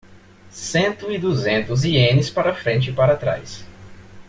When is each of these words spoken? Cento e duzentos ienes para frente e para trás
Cento 0.49 1.11
e 1.11 1.19
duzentos 1.19 1.83
ienes 1.85 2.31
para 2.31 2.55
frente 2.55 2.89
e 2.89 2.93
para 2.93 3.15
trás 3.15 3.63